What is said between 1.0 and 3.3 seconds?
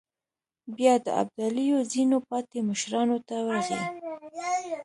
د ابداليو ځينو پاتې مشرانو